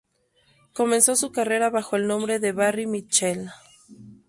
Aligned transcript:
Comenzó 0.73 1.15
su 1.15 1.31
carrera 1.31 1.69
bajo 1.69 1.95
el 1.95 2.07
nombre 2.07 2.39
de 2.39 2.53
"Barry 2.53 2.87
Mitchell"". 2.87 3.51